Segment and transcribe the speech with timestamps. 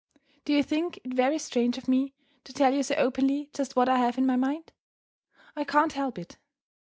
[0.45, 2.15] Do you think it very strange of me
[2.45, 4.73] to tell you so openly just what I have in my mind?
[5.55, 6.39] I can't help it!